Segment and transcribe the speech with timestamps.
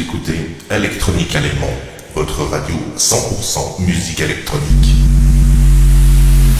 [0.00, 1.74] écoutez Electronique Allemand,
[2.14, 4.94] votre radio 100% musique électronique.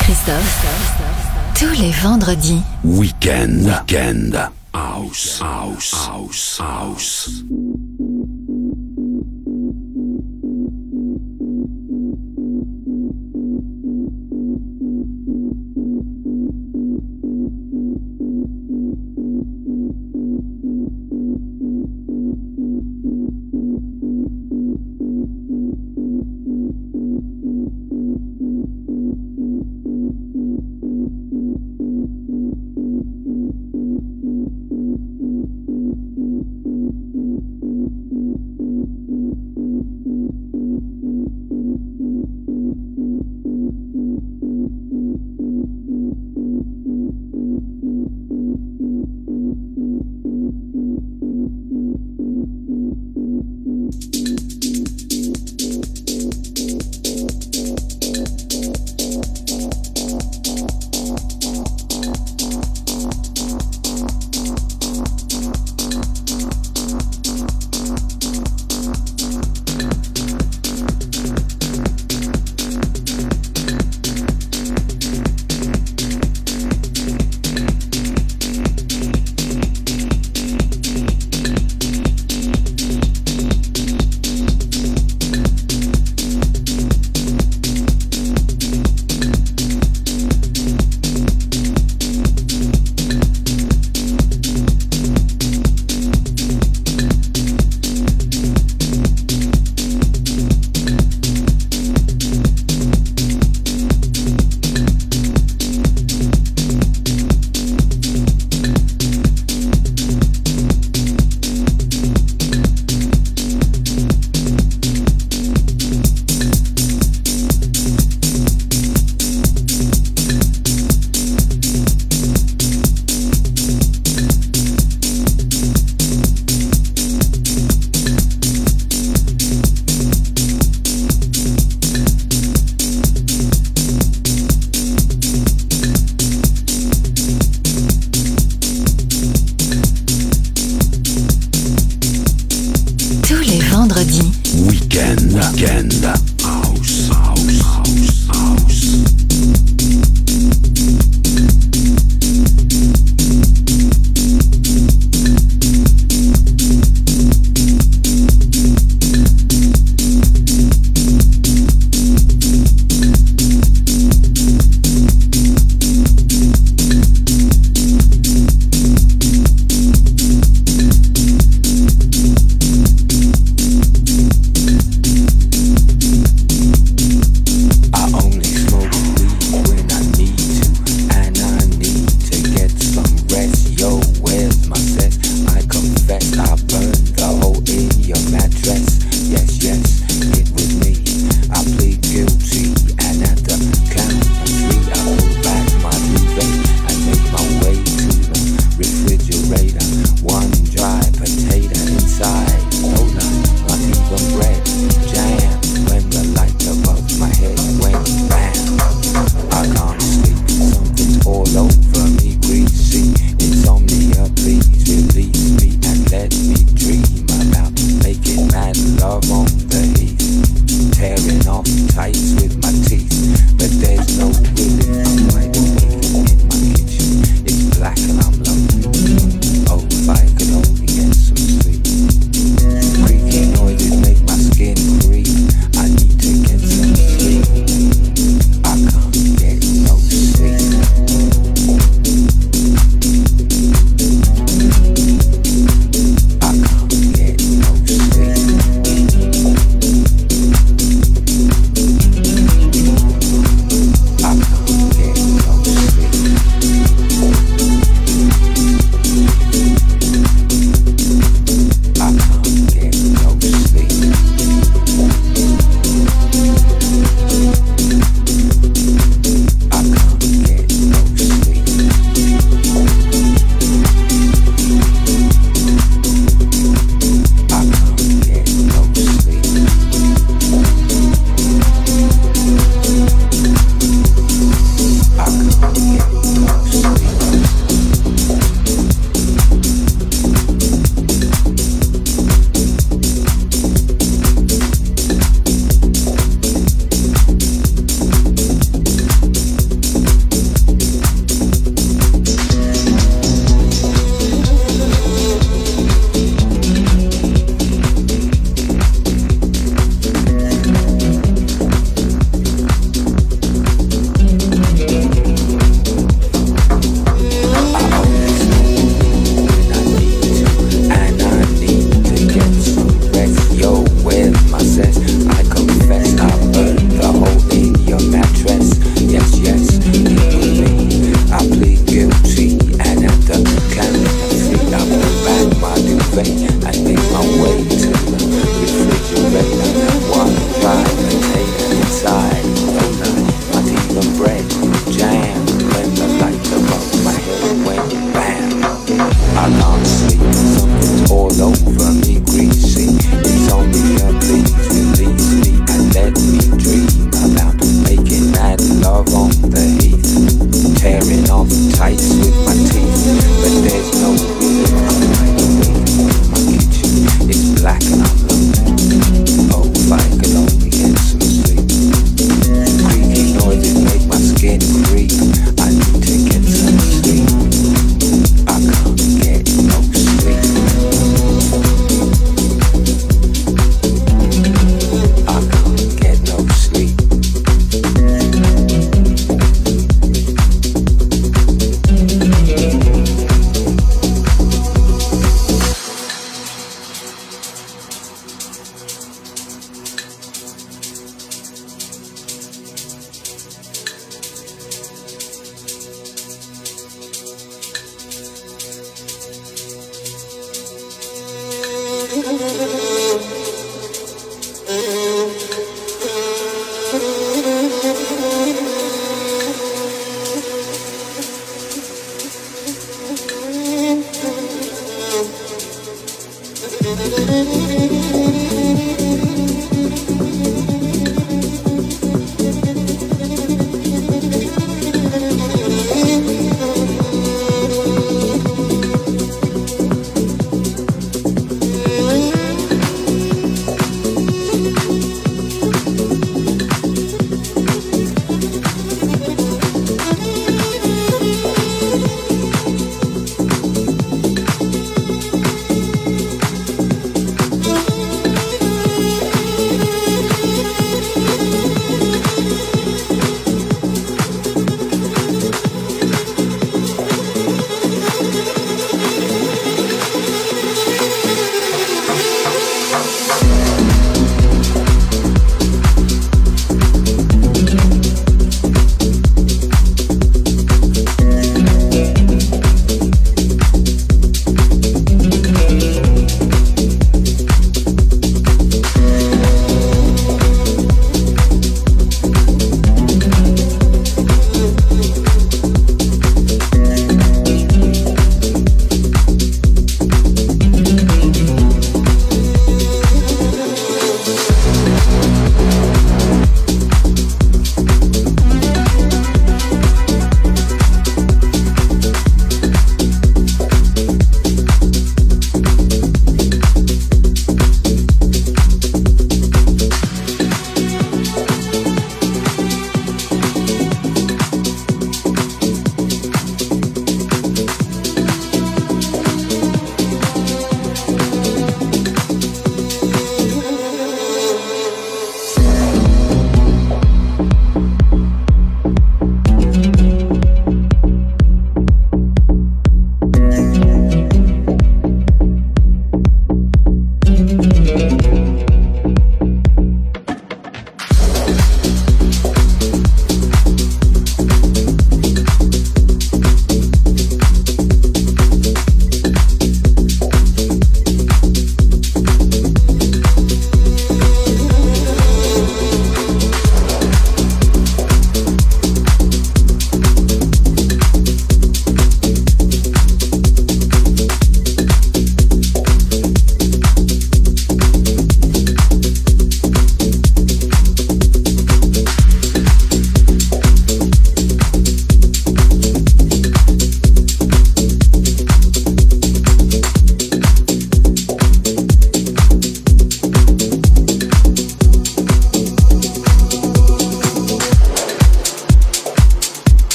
[0.00, 0.66] Christophe,
[1.56, 2.60] tous les vendredis.
[2.82, 7.30] Weekend, weekend, house, house, house, house.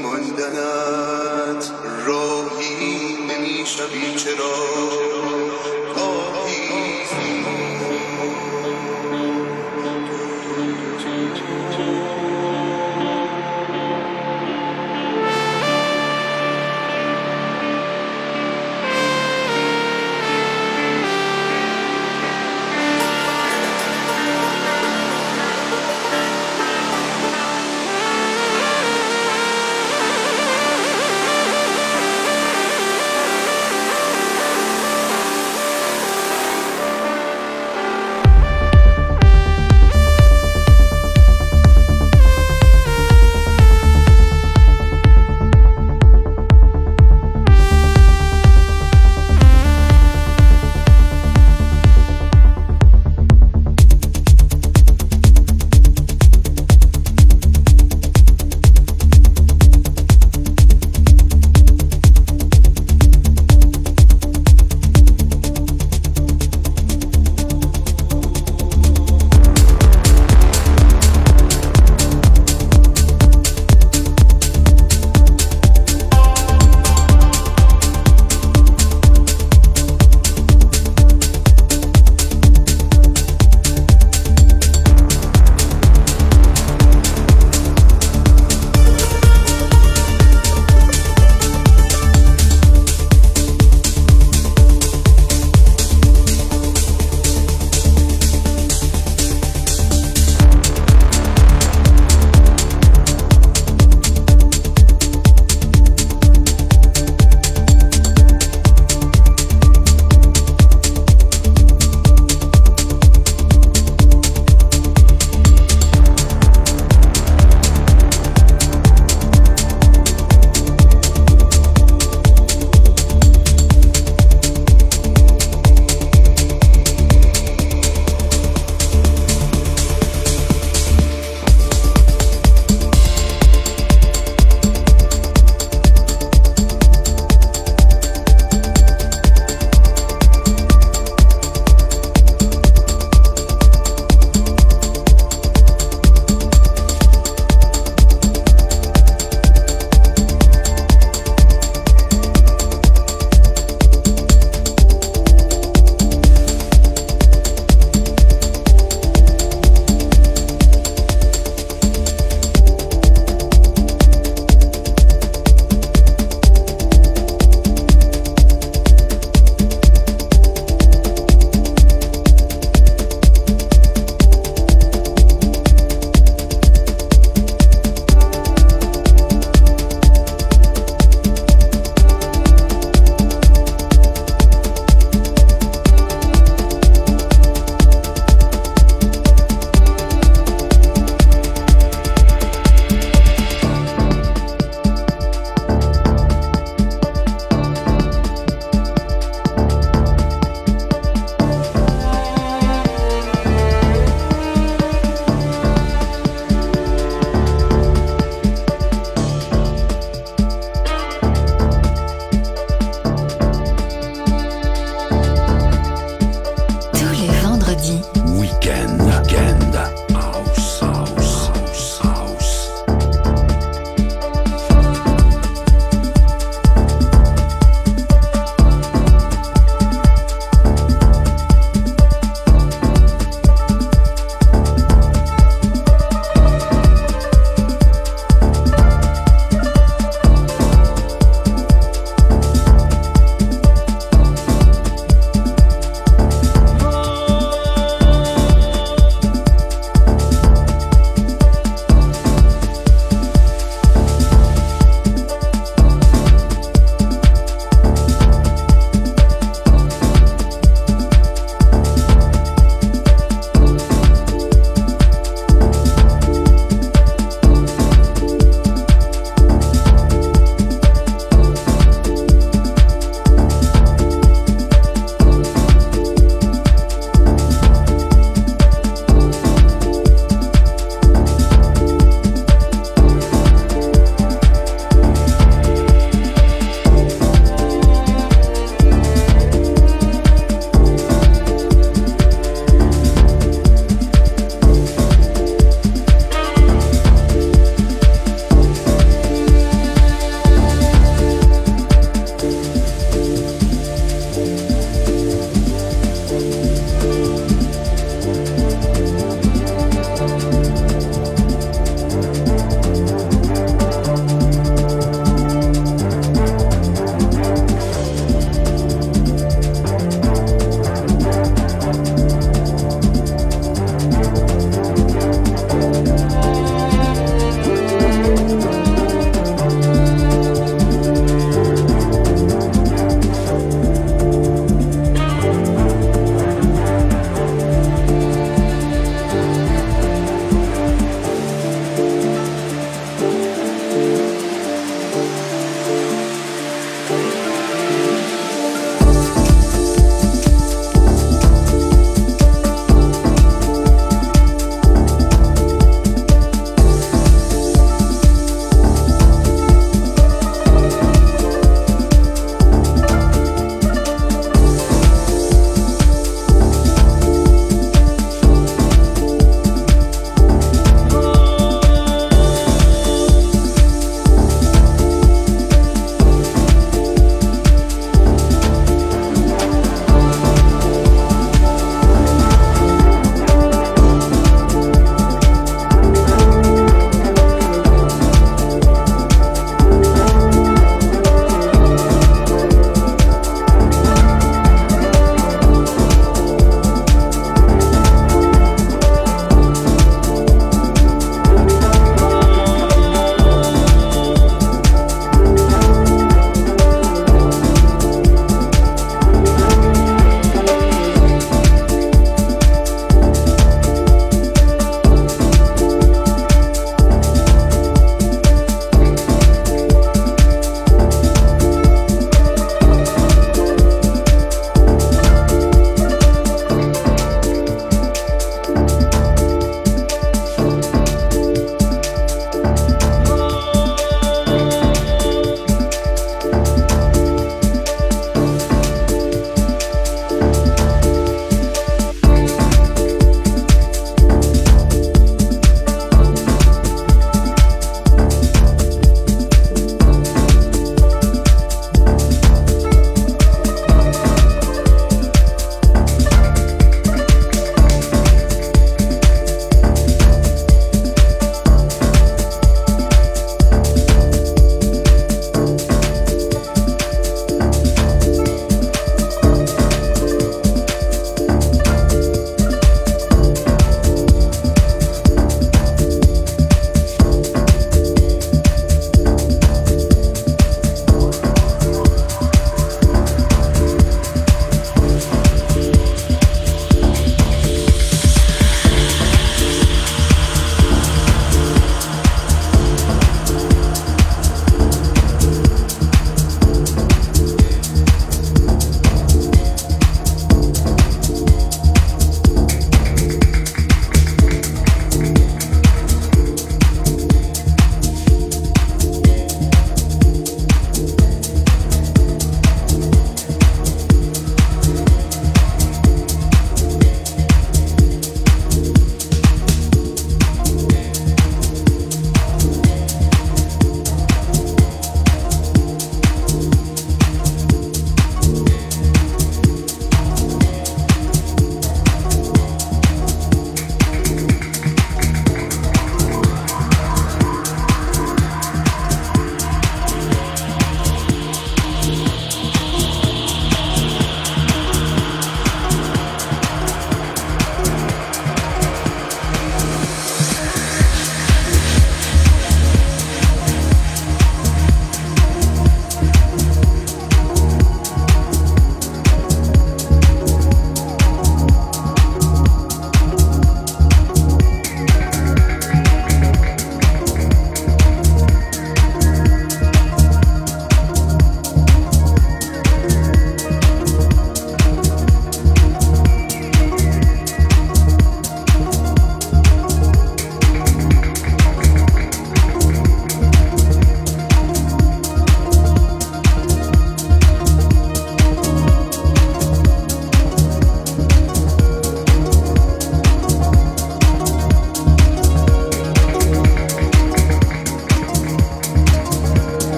[0.00, 0.71] عندنا